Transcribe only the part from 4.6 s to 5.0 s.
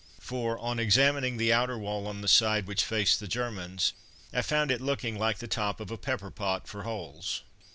it